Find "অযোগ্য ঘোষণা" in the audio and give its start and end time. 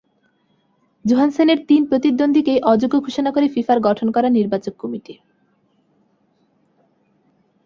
2.63-3.29